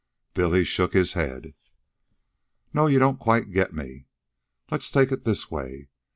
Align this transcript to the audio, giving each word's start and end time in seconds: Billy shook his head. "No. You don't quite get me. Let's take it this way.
Billy 0.33 0.63
shook 0.63 0.93
his 0.93 1.13
head. 1.13 1.53
"No. 2.73 2.87
You 2.87 2.97
don't 2.97 3.19
quite 3.19 3.51
get 3.51 3.71
me. 3.71 4.07
Let's 4.71 4.89
take 4.89 5.11
it 5.11 5.25
this 5.25 5.51
way. 5.51 5.89